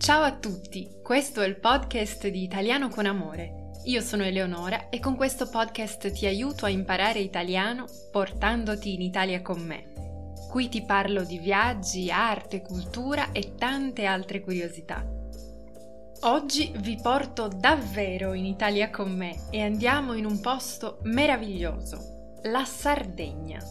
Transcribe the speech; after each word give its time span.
Ciao 0.00 0.22
a 0.22 0.32
tutti, 0.32 0.88
questo 1.02 1.42
è 1.42 1.46
il 1.46 1.60
podcast 1.60 2.26
di 2.28 2.42
Italiano 2.42 2.88
con 2.88 3.04
Amore. 3.04 3.72
Io 3.84 4.00
sono 4.00 4.22
Eleonora 4.22 4.88
e 4.88 4.98
con 4.98 5.14
questo 5.14 5.46
podcast 5.46 6.10
ti 6.12 6.24
aiuto 6.24 6.64
a 6.64 6.70
imparare 6.70 7.18
italiano 7.18 7.84
portandoti 8.10 8.94
in 8.94 9.02
Italia 9.02 9.42
con 9.42 9.60
me. 9.60 10.32
Qui 10.48 10.70
ti 10.70 10.84
parlo 10.84 11.22
di 11.22 11.38
viaggi, 11.38 12.10
arte, 12.10 12.62
cultura 12.62 13.30
e 13.32 13.56
tante 13.56 14.06
altre 14.06 14.40
curiosità. 14.40 15.04
Oggi 16.20 16.72
vi 16.78 16.98
porto 17.00 17.48
davvero 17.48 18.32
in 18.32 18.46
Italia 18.46 18.88
con 18.88 19.14
me 19.14 19.48
e 19.50 19.60
andiamo 19.60 20.14
in 20.14 20.24
un 20.24 20.40
posto 20.40 21.00
meraviglioso, 21.02 22.38
la 22.44 22.64
Sardegna. 22.64 23.62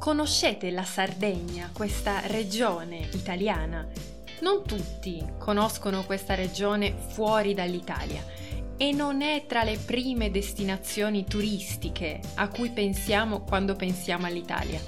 Conoscete 0.00 0.72
la 0.72 0.84
Sardegna, 0.84 1.70
questa 1.72 2.26
regione 2.26 3.08
italiana? 3.12 3.86
Non 4.40 4.62
tutti 4.64 5.24
conoscono 5.36 6.04
questa 6.04 6.34
regione 6.34 6.94
fuori 6.96 7.54
dall'Italia 7.54 8.22
e 8.76 8.92
non 8.92 9.20
è 9.20 9.44
tra 9.48 9.64
le 9.64 9.76
prime 9.76 10.30
destinazioni 10.30 11.24
turistiche 11.24 12.20
a 12.36 12.48
cui 12.48 12.70
pensiamo 12.70 13.42
quando 13.42 13.74
pensiamo 13.74 14.26
all'Italia. 14.26 14.80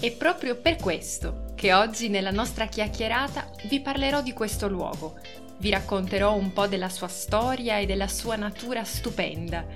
È 0.00 0.10
proprio 0.12 0.56
per 0.56 0.76
questo 0.76 1.52
che 1.54 1.74
oggi 1.74 2.08
nella 2.08 2.30
nostra 2.30 2.64
chiacchierata 2.64 3.50
vi 3.68 3.80
parlerò 3.80 4.22
di 4.22 4.32
questo 4.32 4.66
luogo. 4.66 5.18
Vi 5.58 5.68
racconterò 5.68 6.34
un 6.34 6.54
po' 6.54 6.66
della 6.66 6.88
sua 6.88 7.08
storia 7.08 7.76
e 7.76 7.84
della 7.84 8.08
sua 8.08 8.36
natura 8.36 8.82
stupenda. 8.82 9.66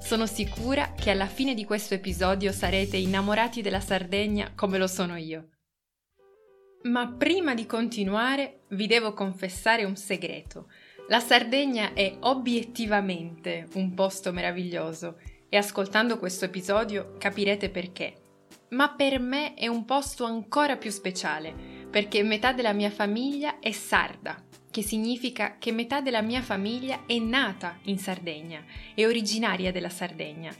Sono 0.00 0.24
sicura 0.24 0.94
che 0.94 1.10
alla 1.10 1.26
fine 1.26 1.52
di 1.52 1.66
questo 1.66 1.92
episodio 1.92 2.50
sarete 2.50 2.96
innamorati 2.96 3.60
della 3.60 3.80
Sardegna 3.80 4.52
come 4.54 4.78
lo 4.78 4.86
sono 4.86 5.16
io. 5.16 5.48
Ma 6.84 7.08
prima 7.08 7.54
di 7.54 7.64
continuare 7.64 8.64
vi 8.68 8.86
devo 8.86 9.14
confessare 9.14 9.84
un 9.84 9.96
segreto. 9.96 10.68
La 11.08 11.18
Sardegna 11.18 11.94
è 11.94 12.14
obiettivamente 12.20 13.68
un 13.74 13.94
posto 13.94 14.32
meraviglioso 14.32 15.18
e 15.48 15.56
ascoltando 15.56 16.18
questo 16.18 16.44
episodio 16.44 17.14
capirete 17.16 17.70
perché. 17.70 18.12
Ma 18.70 18.90
per 18.90 19.18
me 19.18 19.54
è 19.54 19.66
un 19.66 19.86
posto 19.86 20.24
ancora 20.24 20.76
più 20.76 20.90
speciale 20.90 21.54
perché 21.90 22.22
metà 22.22 22.52
della 22.52 22.74
mia 22.74 22.90
famiglia 22.90 23.60
è 23.60 23.70
sarda, 23.70 24.44
che 24.70 24.82
significa 24.82 25.56
che 25.58 25.72
metà 25.72 26.02
della 26.02 26.20
mia 26.20 26.42
famiglia 26.42 27.04
è 27.06 27.18
nata 27.18 27.78
in 27.84 27.98
Sardegna, 27.98 28.62
è 28.94 29.06
originaria 29.06 29.72
della 29.72 29.88
Sardegna. 29.88 30.54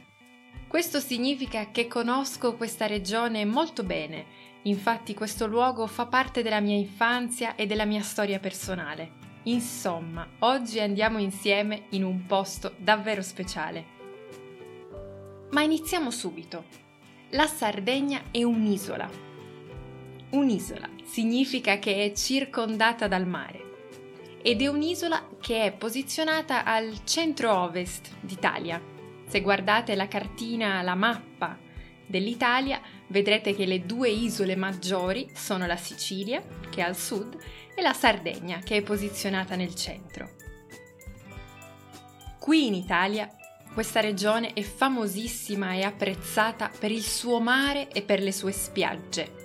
Questo 0.67 0.99
significa 0.99 1.69
che 1.69 1.85
conosco 1.87 2.55
questa 2.55 2.87
regione 2.87 3.45
molto 3.45 3.83
bene 3.83 4.44
Infatti 4.65 5.13
questo 5.13 5.45
luogo 5.45 5.85
fa 5.85 6.07
parte 6.07 6.41
della 6.41 6.59
mia 6.59 6.75
infanzia 6.75 7.55
e 7.55 7.67
della 7.67 7.85
mia 7.85 8.01
storia 8.01 8.39
personale. 8.39 9.23
Insomma, 9.43 10.27
oggi 10.39 10.79
andiamo 10.79 11.19
insieme 11.19 11.85
in 11.89 12.03
un 12.03 12.25
posto 12.25 12.73
davvero 12.77 13.21
speciale. 13.21 13.93
Ma 15.51 15.61
iniziamo 15.61 16.09
subito. 16.09 16.65
La 17.31 17.45
Sardegna 17.45 18.23
è 18.31 18.41
un'isola. 18.41 19.07
Un'isola 20.31 20.89
significa 21.03 21.77
che 21.77 22.03
è 22.03 22.11
circondata 22.13 23.07
dal 23.07 23.27
mare 23.27 23.61
ed 24.41 24.63
è 24.63 24.67
un'isola 24.67 25.27
che 25.39 25.65
è 25.65 25.71
posizionata 25.73 26.63
al 26.63 27.03
centro-ovest 27.03 28.15
d'Italia. 28.19 28.81
Se 29.27 29.41
guardate 29.41 29.95
la 29.95 30.07
cartina, 30.07 30.81
la 30.81 30.95
mappa 30.95 31.64
dell'Italia, 32.07 32.81
vedrete 33.07 33.55
che 33.55 33.65
le 33.65 33.85
due 33.85 34.09
isole 34.09 34.55
maggiori 34.55 35.29
sono 35.33 35.65
la 35.65 35.77
Sicilia, 35.77 36.41
che 36.69 36.81
è 36.81 36.83
al 36.83 36.95
sud, 36.95 37.37
e 37.75 37.81
la 37.81 37.93
Sardegna, 37.93 38.59
che 38.59 38.77
è 38.77 38.81
posizionata 38.81 39.55
nel 39.55 39.75
centro. 39.75 40.29
Qui 42.39 42.67
in 42.67 42.73
Italia 42.73 43.29
questa 43.75 43.99
regione 43.99 44.53
è 44.53 44.61
famosissima 44.61 45.73
e 45.73 45.81
apprezzata 45.81 46.71
per 46.79 46.91
il 46.91 47.03
suo 47.03 47.41
mare 47.41 47.89
e 47.89 48.03
per 48.03 48.21
le 48.21 48.31
sue 48.31 48.53
spiagge. 48.53 49.43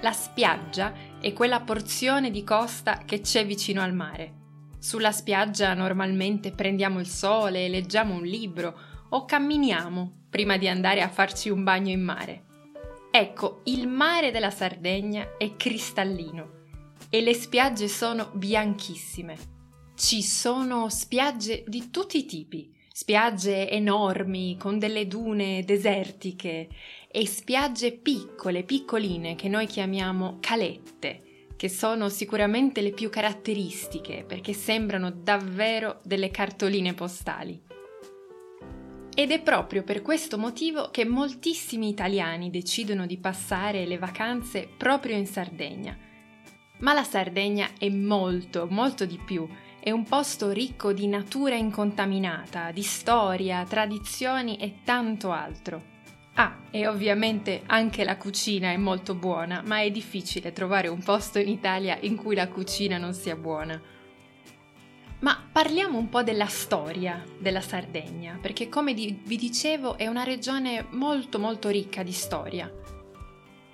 La 0.00 0.10
spiaggia 0.10 0.92
è 1.20 1.32
quella 1.32 1.60
porzione 1.60 2.32
di 2.32 2.42
costa 2.42 3.02
che 3.04 3.20
c'è 3.20 3.46
vicino 3.46 3.80
al 3.80 3.94
mare. 3.94 4.40
Sulla 4.80 5.12
spiaggia 5.12 5.74
normalmente 5.74 6.50
prendiamo 6.50 6.98
il 6.98 7.06
sole, 7.06 7.68
leggiamo 7.68 8.14
un 8.14 8.24
libro 8.24 8.76
o 9.14 9.24
camminiamo 9.24 10.26
prima 10.30 10.56
di 10.56 10.68
andare 10.68 11.02
a 11.02 11.08
farci 11.08 11.48
un 11.48 11.62
bagno 11.64 11.90
in 11.90 12.02
mare. 12.02 12.44
Ecco, 13.10 13.60
il 13.64 13.86
mare 13.86 14.30
della 14.30 14.50
Sardegna 14.50 15.36
è 15.36 15.54
cristallino 15.56 16.60
e 17.10 17.20
le 17.20 17.34
spiagge 17.34 17.88
sono 17.88 18.30
bianchissime. 18.32 19.36
Ci 19.94 20.22
sono 20.22 20.88
spiagge 20.88 21.64
di 21.66 21.90
tutti 21.90 22.16
i 22.16 22.24
tipi, 22.24 22.74
spiagge 22.90 23.68
enormi 23.68 24.56
con 24.56 24.78
delle 24.78 25.06
dune 25.06 25.62
desertiche 25.64 26.68
e 27.10 27.26
spiagge 27.26 27.92
piccole, 27.92 28.62
piccoline 28.62 29.34
che 29.34 29.48
noi 29.48 29.66
chiamiamo 29.66 30.38
calette, 30.40 31.48
che 31.54 31.68
sono 31.68 32.08
sicuramente 32.08 32.80
le 32.80 32.92
più 32.92 33.10
caratteristiche 33.10 34.24
perché 34.26 34.54
sembrano 34.54 35.10
davvero 35.10 36.00
delle 36.02 36.30
cartoline 36.30 36.94
postali. 36.94 37.71
Ed 39.14 39.30
è 39.30 39.42
proprio 39.42 39.82
per 39.82 40.00
questo 40.00 40.38
motivo 40.38 40.88
che 40.90 41.04
moltissimi 41.04 41.90
italiani 41.90 42.48
decidono 42.48 43.04
di 43.04 43.18
passare 43.18 43.84
le 43.84 43.98
vacanze 43.98 44.66
proprio 44.74 45.16
in 45.16 45.26
Sardegna. 45.26 45.94
Ma 46.78 46.94
la 46.94 47.04
Sardegna 47.04 47.68
è 47.78 47.90
molto, 47.90 48.66
molto 48.70 49.04
di 49.04 49.20
più. 49.22 49.46
È 49.78 49.90
un 49.90 50.04
posto 50.04 50.50
ricco 50.50 50.94
di 50.94 51.06
natura 51.08 51.56
incontaminata, 51.56 52.70
di 52.70 52.82
storia, 52.82 53.64
tradizioni 53.64 54.56
e 54.56 54.78
tanto 54.82 55.30
altro. 55.30 55.90
Ah, 56.34 56.60
e 56.70 56.86
ovviamente 56.86 57.64
anche 57.66 58.04
la 58.04 58.16
cucina 58.16 58.70
è 58.70 58.78
molto 58.78 59.14
buona, 59.14 59.62
ma 59.62 59.82
è 59.82 59.90
difficile 59.90 60.52
trovare 60.52 60.88
un 60.88 61.02
posto 61.02 61.38
in 61.38 61.48
Italia 61.48 61.98
in 62.00 62.16
cui 62.16 62.34
la 62.34 62.48
cucina 62.48 62.96
non 62.96 63.12
sia 63.12 63.36
buona. 63.36 63.78
Ma 65.22 65.40
parliamo 65.52 65.98
un 65.98 66.08
po' 66.08 66.22
della 66.24 66.46
storia 66.46 67.24
della 67.38 67.60
Sardegna, 67.60 68.38
perché 68.40 68.68
come 68.68 68.92
vi 68.92 69.22
dicevo 69.24 69.96
è 69.96 70.08
una 70.08 70.24
regione 70.24 70.86
molto 70.90 71.38
molto 71.38 71.68
ricca 71.68 72.02
di 72.02 72.10
storia. 72.10 72.68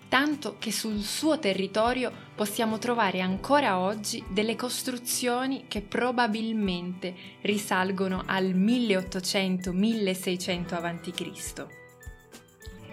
Tanto 0.08 0.56
che 0.58 0.70
sul 0.72 1.00
suo 1.00 1.38
territorio 1.38 2.12
possiamo 2.34 2.76
trovare 2.78 3.20
ancora 3.20 3.78
oggi 3.78 4.22
delle 4.28 4.56
costruzioni 4.56 5.64
che 5.68 5.80
probabilmente 5.80 7.14
risalgono 7.42 8.24
al 8.26 8.54
1800-1600 8.54 10.74
a.C. 10.74 11.66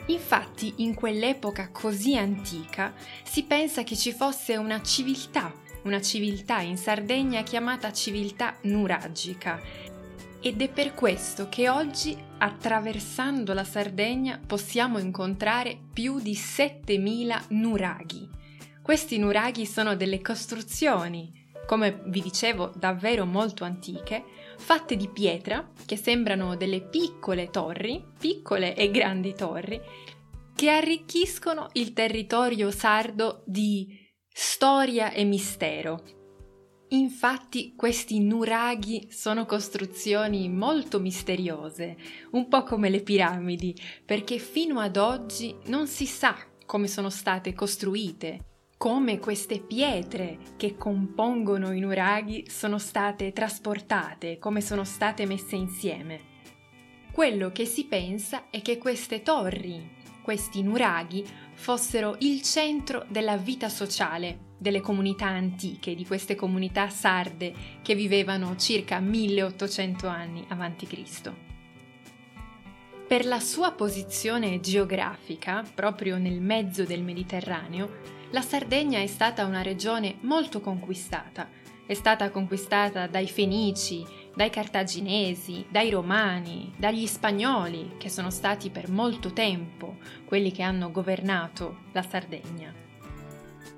Infatti 0.07 0.75
in 0.77 0.93
quell'epoca 0.93 1.71
così 1.71 2.15
antica 2.15 2.93
si 3.23 3.43
pensa 3.43 3.83
che 3.83 3.97
ci 3.97 4.13
fosse 4.13 4.55
una 4.55 4.81
civiltà 4.81 5.63
una 5.85 6.01
civiltà 6.01 6.59
in 6.61 6.77
Sardegna 6.77 7.41
chiamata 7.43 7.91
civiltà 7.91 8.57
nuragica. 8.63 9.59
Ed 10.41 10.61
è 10.61 10.69
per 10.69 10.93
questo 10.93 11.49
che 11.49 11.69
oggi, 11.69 12.15
attraversando 12.37 13.53
la 13.53 13.63
Sardegna, 13.63 14.39
possiamo 14.45 14.99
incontrare 14.99 15.77
più 15.91 16.19
di 16.19 16.35
7000 16.35 17.45
nuraghi. 17.49 18.29
Questi 18.81 19.17
nuraghi 19.17 19.65
sono 19.65 19.95
delle 19.95 20.21
costruzioni, 20.21 21.43
come 21.65 22.01
vi 22.05 22.21
dicevo, 22.21 22.71
davvero 22.75 23.25
molto 23.25 23.63
antiche, 23.63 24.23
fatte 24.57 24.95
di 24.95 25.07
pietra, 25.07 25.67
che 25.85 25.97
sembrano 25.97 26.55
delle 26.55 26.81
piccole 26.81 27.49
torri, 27.49 28.03
piccole 28.19 28.75
e 28.75 28.91
grandi 28.91 29.33
torri, 29.33 29.81
che 30.55 30.69
arricchiscono 30.69 31.69
il 31.73 31.93
territorio 31.93 32.69
sardo 32.69 33.41
di 33.45 34.04
storia 34.37 35.13
e 35.13 35.23
mistero. 35.23 36.03
Infatti 36.89 37.73
questi 37.73 38.19
nuraghi 38.19 39.07
sono 39.09 39.45
costruzioni 39.45 40.49
molto 40.49 40.99
misteriose, 40.99 41.95
un 42.31 42.49
po' 42.49 42.63
come 42.63 42.89
le 42.89 43.01
piramidi, 43.01 43.73
perché 44.03 44.37
fino 44.37 44.81
ad 44.81 44.97
oggi 44.97 45.55
non 45.67 45.87
si 45.87 46.05
sa 46.05 46.35
come 46.65 46.89
sono 46.89 47.09
state 47.09 47.53
costruite, 47.53 48.73
come 48.77 49.19
queste 49.19 49.61
pietre 49.61 50.37
che 50.57 50.75
compongono 50.75 51.71
i 51.71 51.79
nuraghi 51.79 52.49
sono 52.49 52.77
state 52.77 53.31
trasportate, 53.31 54.37
come 54.37 54.59
sono 54.59 54.83
state 54.83 55.25
messe 55.25 55.55
insieme. 55.55 56.33
Quello 57.13 57.53
che 57.53 57.63
si 57.63 57.85
pensa 57.85 58.49
è 58.49 58.61
che 58.61 58.77
queste 58.77 59.21
torri, 59.21 60.03
questi 60.25 60.63
nuraghi, 60.63 61.23
fossero 61.53 62.15
il 62.21 62.41
centro 62.41 63.05
della 63.09 63.37
vita 63.37 63.69
sociale 63.69 64.53
delle 64.57 64.81
comunità 64.81 65.27
antiche, 65.27 65.93
di 65.93 66.03
queste 66.03 66.33
comunità 66.33 66.89
sarde 66.89 67.53
che 67.83 67.93
vivevano 67.93 68.55
circa 68.55 68.99
1800 68.99 70.07
anni 70.07 70.43
a.C. 70.47 71.31
Per 73.07 73.25
la 73.27 73.39
sua 73.39 73.73
posizione 73.73 74.59
geografica, 74.61 75.63
proprio 75.75 76.17
nel 76.17 76.41
mezzo 76.41 76.85
del 76.85 77.03
Mediterraneo, 77.03 77.99
la 78.31 78.41
Sardegna 78.41 78.99
è 79.01 79.07
stata 79.07 79.45
una 79.45 79.61
regione 79.61 80.15
molto 80.21 80.59
conquistata 80.59 81.47
è 81.85 81.93
stata 81.93 82.31
conquistata 82.31 83.05
dai 83.07 83.27
Fenici, 83.27 84.03
dai 84.35 84.49
Cartaginesi, 84.49 85.65
dai 85.69 85.89
Romani, 85.89 86.73
dagli 86.77 87.07
Spagnoli, 87.07 87.93
che 87.97 88.09
sono 88.09 88.29
stati 88.29 88.69
per 88.69 88.89
molto 88.89 89.31
tempo 89.31 89.95
quelli 90.25 90.51
che 90.51 90.61
hanno 90.61 90.91
governato 90.91 91.83
la 91.93 92.01
Sardegna. 92.01 92.73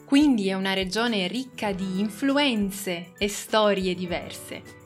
Quindi 0.04 0.48
è 0.48 0.54
una 0.54 0.74
regione 0.74 1.28
ricca 1.28 1.72
di 1.72 2.00
influenze 2.00 3.14
e 3.18 3.28
storie 3.28 3.94
diverse. 3.94 4.86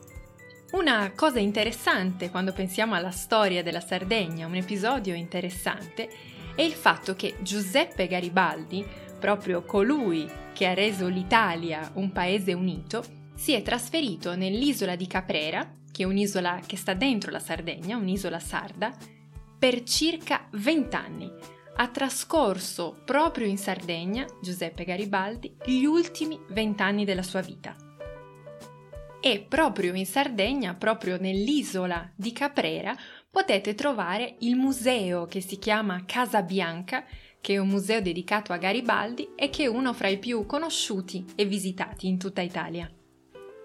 Una 0.72 1.12
cosa 1.16 1.40
interessante 1.40 2.30
quando 2.30 2.54
pensiamo 2.54 2.96
alla 2.96 3.12
storia 3.12 3.64
della 3.64 3.82
Sardegna, 3.82 4.48
un 4.48 4.56
episodio 4.56 5.14
interessante, 5.14 6.10
è 6.54 6.62
il 6.64 6.74
fatto 6.74 7.16
che 7.16 7.36
Giuseppe 7.42 8.08
Garibaldi, 8.08 8.86
proprio 9.20 9.64
colui 9.64 10.30
che 10.54 10.68
ha 10.68 10.74
reso 10.74 11.08
l'Italia 11.08 11.92
un 11.94 12.12
paese 12.12 12.54
unito, 12.54 13.20
si 13.42 13.54
è 13.54 13.64
trasferito 13.64 14.36
nell'isola 14.36 14.96
di 14.96 15.08
Caprera, 15.08 15.68
che 15.92 16.04
è 16.04 16.06
un'isola 16.06 16.62
che 16.64 16.78
sta 16.78 16.94
dentro 16.94 17.32
la 17.32 17.40
Sardegna, 17.40 17.98
un'isola 17.98 18.38
sarda, 18.38 18.96
per 19.58 19.82
circa 19.82 20.48
20 20.52 20.96
anni, 20.96 21.32
ha 21.78 21.88
trascorso 21.88 23.02
proprio 23.04 23.48
in 23.48 23.58
Sardegna, 23.58 24.28
Giuseppe 24.44 24.84
Garibaldi, 24.84 25.56
gli 25.66 25.86
ultimi 25.86 26.40
vent'anni 26.50 27.04
della 27.04 27.24
sua 27.24 27.42
vita. 27.42 27.76
E 29.20 29.40
proprio 29.50 29.96
in 29.96 30.06
Sardegna, 30.06 30.76
proprio 30.76 31.20
nell'isola 31.20 32.12
di 32.16 32.34
Caprera, 32.34 32.96
potete 33.32 33.74
trovare 33.74 34.36
il 34.42 34.56
museo 34.56 35.26
che 35.26 35.42
si 35.42 35.58
chiama 35.58 36.04
Casa 36.06 36.44
Bianca, 36.44 37.04
che 37.42 37.56
è 37.56 37.58
un 37.58 37.70
museo 37.70 38.02
dedicato 38.02 38.54
a 38.54 38.58
Garibaldi 38.58 39.30
e 39.34 39.50
che 39.50 39.64
è 39.64 39.68
uno 39.68 39.94
fra 39.94 40.10
i 40.10 40.20
più 40.20 40.46
conosciuti 40.46 41.26
e 41.34 41.46
visitati 41.46 42.06
in 42.06 42.20
tutta 42.20 42.42
Italia. 42.42 42.88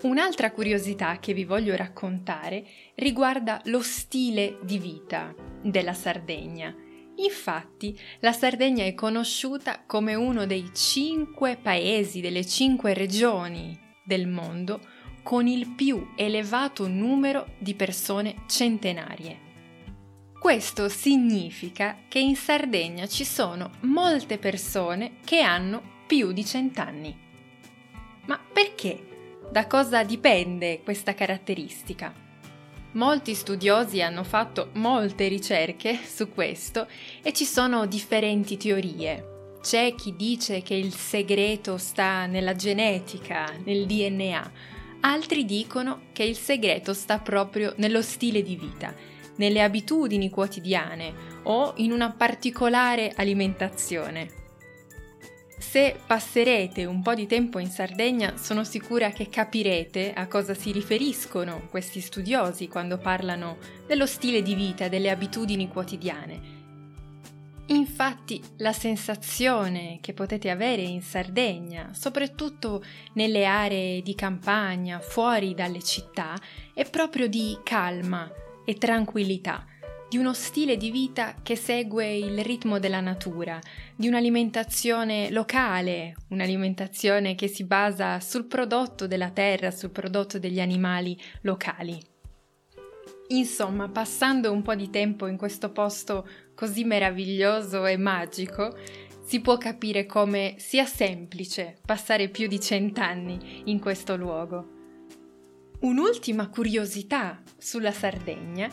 Un'altra 0.02 0.50
curiosità 0.50 1.18
che 1.18 1.32
vi 1.32 1.44
voglio 1.44 1.74
raccontare 1.74 2.66
riguarda 2.96 3.60
lo 3.64 3.80
stile 3.80 4.58
di 4.62 4.78
vita 4.78 5.34
della 5.62 5.94
Sardegna 5.94 6.74
Infatti, 7.16 7.98
la 8.20 8.32
Sardegna 8.32 8.84
è 8.84 8.94
conosciuta 8.94 9.84
come 9.86 10.14
uno 10.14 10.44
dei 10.44 10.70
cinque 10.74 11.56
paesi, 11.56 12.20
delle 12.20 12.44
cinque 12.44 12.92
regioni 12.92 13.78
del 14.04 14.26
mondo 14.26 14.80
con 15.22 15.46
il 15.46 15.68
più 15.74 16.12
elevato 16.14 16.86
numero 16.86 17.54
di 17.58 17.74
persone 17.74 18.42
centenarie. 18.46 19.44
Questo 20.38 20.88
significa 20.88 21.96
che 22.06 22.18
in 22.18 22.36
Sardegna 22.36 23.06
ci 23.06 23.24
sono 23.24 23.70
molte 23.80 24.38
persone 24.38 25.16
che 25.24 25.40
hanno 25.40 26.04
più 26.06 26.32
di 26.32 26.44
cent'anni. 26.44 27.16
Ma 28.26 28.38
perché? 28.52 29.05
Da 29.50 29.66
cosa 29.68 30.02
dipende 30.02 30.80
questa 30.82 31.14
caratteristica? 31.14 32.12
Molti 32.92 33.34
studiosi 33.34 34.02
hanno 34.02 34.24
fatto 34.24 34.70
molte 34.74 35.28
ricerche 35.28 35.98
su 36.04 36.30
questo 36.30 36.88
e 37.22 37.32
ci 37.32 37.44
sono 37.44 37.86
differenti 37.86 38.56
teorie. 38.56 39.58
C'è 39.62 39.94
chi 39.94 40.14
dice 40.16 40.62
che 40.62 40.74
il 40.74 40.92
segreto 40.92 41.76
sta 41.78 42.26
nella 42.26 42.54
genetica, 42.54 43.52
nel 43.64 43.86
DNA, 43.86 44.52
altri 45.00 45.44
dicono 45.44 46.02
che 46.12 46.24
il 46.24 46.36
segreto 46.36 46.92
sta 46.92 47.18
proprio 47.18 47.72
nello 47.76 48.02
stile 48.02 48.42
di 48.42 48.56
vita, 48.56 48.94
nelle 49.36 49.62
abitudini 49.62 50.28
quotidiane 50.28 51.12
o 51.44 51.74
in 51.76 51.92
una 51.92 52.10
particolare 52.10 53.12
alimentazione. 53.14 54.44
Se 55.68 55.98
passerete 56.06 56.84
un 56.84 57.02
po' 57.02 57.12
di 57.12 57.26
tempo 57.26 57.58
in 57.58 57.68
Sardegna, 57.68 58.36
sono 58.38 58.62
sicura 58.62 59.10
che 59.10 59.28
capirete 59.28 60.12
a 60.14 60.28
cosa 60.28 60.54
si 60.54 60.70
riferiscono 60.70 61.66
questi 61.68 62.00
studiosi 62.00 62.68
quando 62.68 62.98
parlano 62.98 63.58
dello 63.86 64.06
stile 64.06 64.42
di 64.42 64.54
vita, 64.54 64.88
delle 64.88 65.10
abitudini 65.10 65.68
quotidiane. 65.68 66.54
Infatti 67.66 68.40
la 68.58 68.72
sensazione 68.72 69.98
che 70.00 70.14
potete 70.14 70.50
avere 70.50 70.82
in 70.82 71.02
Sardegna, 71.02 71.90
soprattutto 71.92 72.82
nelle 73.14 73.44
aree 73.44 74.02
di 74.02 74.14
campagna, 74.14 75.00
fuori 75.00 75.52
dalle 75.52 75.82
città, 75.82 76.36
è 76.72 76.88
proprio 76.88 77.26
di 77.26 77.58
calma 77.64 78.30
e 78.64 78.74
tranquillità 78.74 79.66
di 80.08 80.18
uno 80.18 80.32
stile 80.32 80.76
di 80.76 80.90
vita 80.90 81.34
che 81.42 81.56
segue 81.56 82.16
il 82.16 82.42
ritmo 82.44 82.78
della 82.78 83.00
natura, 83.00 83.58
di 83.94 84.06
un'alimentazione 84.06 85.30
locale, 85.30 86.14
un'alimentazione 86.28 87.34
che 87.34 87.48
si 87.48 87.64
basa 87.64 88.20
sul 88.20 88.44
prodotto 88.44 89.06
della 89.06 89.30
terra, 89.30 89.70
sul 89.70 89.90
prodotto 89.90 90.38
degli 90.38 90.60
animali 90.60 91.18
locali. 91.42 92.00
Insomma, 93.28 93.88
passando 93.88 94.52
un 94.52 94.62
po' 94.62 94.76
di 94.76 94.88
tempo 94.90 95.26
in 95.26 95.36
questo 95.36 95.70
posto 95.72 96.28
così 96.54 96.84
meraviglioso 96.84 97.84
e 97.84 97.96
magico, 97.96 98.76
si 99.24 99.40
può 99.40 99.58
capire 99.58 100.06
come 100.06 100.54
sia 100.58 100.86
semplice 100.86 101.78
passare 101.84 102.28
più 102.28 102.46
di 102.46 102.60
cent'anni 102.60 103.62
in 103.64 103.80
questo 103.80 104.14
luogo. 104.14 104.74
Un'ultima 105.80 106.48
curiosità 106.48 107.42
sulla 107.58 107.90
Sardegna 107.90 108.70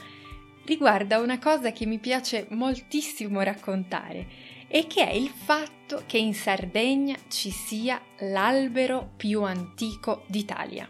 riguarda 0.66 1.20
una 1.20 1.40
cosa 1.40 1.72
che 1.72 1.86
mi 1.86 2.00
piace 2.00 2.48
moltissimo 2.50 3.42
raccontare 3.42 4.28
e 4.68 4.88
che 4.88 5.08
è 5.08 5.14
il 5.14 5.30
fatto 5.30 6.04
che 6.06 6.18
in 6.18 6.34
Sardegna 6.34 7.16
ci 7.28 7.52
sia 7.52 8.02
l'albero 8.20 9.12
più 9.16 9.44
antico 9.44 10.24
d'Italia. 10.28 10.90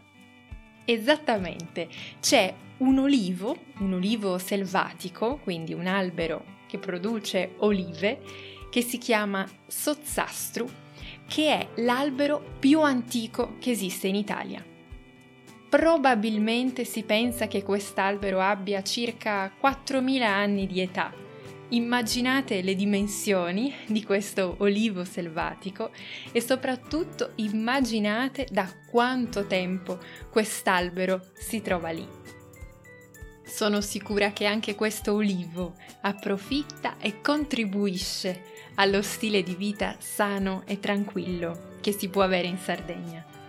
Esattamente, 0.85 1.89
c'è 2.19 2.53
un 2.77 2.99
olivo, 2.99 3.57
un 3.79 3.93
olivo 3.93 4.37
selvatico, 4.37 5.39
quindi 5.43 5.73
un 5.73 5.87
albero 5.87 6.61
che 6.67 6.77
produce 6.77 7.55
olive, 7.57 8.21
che 8.69 8.81
si 8.81 8.97
chiama 8.97 9.47
Sozzastru, 9.67 10.67
che 11.27 11.57
è 11.57 11.67
l'albero 11.81 12.55
più 12.59 12.81
antico 12.81 13.55
che 13.59 13.71
esiste 13.71 14.07
in 14.07 14.15
Italia. 14.15 14.72
Probabilmente 15.73 16.85
si 16.85 17.01
pensa 17.01 17.47
che 17.47 17.63
quest'albero 17.63 18.39
abbia 18.39 18.83
circa 18.83 19.51
4.000 19.59 20.21
anni 20.21 20.67
di 20.67 20.81
età. 20.81 21.11
Immaginate 21.69 22.61
le 22.61 22.75
dimensioni 22.75 23.73
di 23.87 24.03
questo 24.03 24.57
olivo 24.59 25.03
selvatico 25.03 25.89
e 26.31 26.41
soprattutto 26.41 27.31
immaginate 27.37 28.45
da 28.51 28.71
quanto 28.87 29.47
tempo 29.47 29.97
quest'albero 30.29 31.31
si 31.33 31.63
trova 31.63 31.89
lì. 31.89 32.07
Sono 33.43 33.81
sicura 33.81 34.31
che 34.31 34.45
anche 34.45 34.75
questo 34.75 35.13
olivo 35.13 35.73
approfitta 36.01 36.97
e 36.99 37.19
contribuisce 37.19 38.43
allo 38.75 39.01
stile 39.01 39.41
di 39.41 39.55
vita 39.55 39.95
sano 39.97 40.61
e 40.67 40.79
tranquillo 40.79 41.77
che 41.81 41.93
si 41.93 42.09
può 42.09 42.21
avere 42.21 42.45
in 42.45 42.59
Sardegna. 42.59 43.42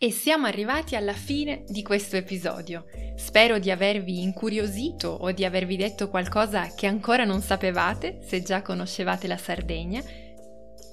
E 0.00 0.12
siamo 0.12 0.46
arrivati 0.46 0.94
alla 0.94 1.12
fine 1.12 1.64
di 1.66 1.82
questo 1.82 2.14
episodio. 2.14 2.84
Spero 3.16 3.58
di 3.58 3.68
avervi 3.72 4.22
incuriosito 4.22 5.08
o 5.08 5.32
di 5.32 5.44
avervi 5.44 5.76
detto 5.76 6.08
qualcosa 6.08 6.72
che 6.72 6.86
ancora 6.86 7.24
non 7.24 7.40
sapevate, 7.40 8.20
se 8.24 8.40
già 8.40 8.62
conoscevate 8.62 9.26
la 9.26 9.36
Sardegna. 9.36 10.00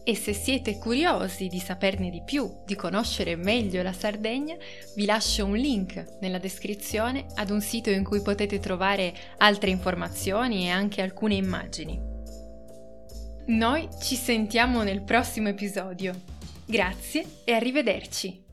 E 0.04 0.16
se 0.16 0.34
siete 0.34 0.80
curiosi 0.80 1.48
di 1.50 1.60
saperne 1.60 2.10
di 2.10 2.24
più, 2.26 2.64
di 2.66 2.74
conoscere 2.74 3.36
meglio 3.36 3.84
la 3.84 3.94
Sardegna, 3.94 4.56
vi 4.96 5.06
lascio 5.06 5.46
un 5.46 5.56
link 5.56 6.18
nella 6.22 6.40
descrizione 6.40 7.28
ad 7.36 7.52
un 7.52 7.62
sito 7.62 7.92
in 7.92 8.04
cui 8.04 8.24
potete 8.24 8.58
trovare 8.58 9.14
altre 9.38 9.70
informazioni 9.70 10.66
e 10.66 10.70
anche 10.70 11.04
alcune 11.04 11.36
immagini. 11.36 12.02
Noi 13.50 13.88
ci 14.02 14.16
sentiamo 14.16 14.82
nel 14.82 15.04
prossimo 15.04 15.50
episodio. 15.50 16.20
Grazie 16.66 17.24
e 17.44 17.54
arrivederci! 17.54 18.45